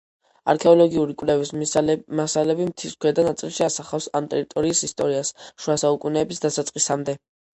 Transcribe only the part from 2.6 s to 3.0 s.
მთის